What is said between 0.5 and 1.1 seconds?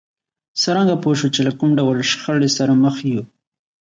څرنګه